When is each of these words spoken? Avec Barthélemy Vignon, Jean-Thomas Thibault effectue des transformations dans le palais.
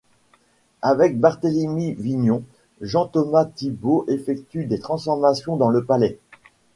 Avec 0.81 1.19
Barthélemy 1.19 1.93
Vignon, 1.93 2.41
Jean-Thomas 2.81 3.45
Thibault 3.45 4.03
effectue 4.07 4.65
des 4.65 4.79
transformations 4.79 5.57
dans 5.57 5.69
le 5.69 5.85
palais. 5.85 6.17